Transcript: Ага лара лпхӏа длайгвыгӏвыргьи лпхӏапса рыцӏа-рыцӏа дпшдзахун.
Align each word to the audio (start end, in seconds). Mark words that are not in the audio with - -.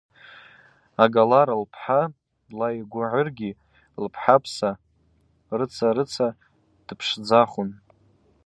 Ага 1.03 1.21
лара 1.29 1.55
лпхӏа 1.63 2.01
длайгвыгӏвыргьи 2.49 3.51
лпхӏапса 4.03 4.69
рыцӏа-рыцӏа 5.57 6.27
дпшдзахун. 6.87 7.69